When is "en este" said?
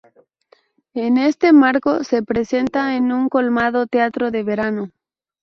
0.95-1.53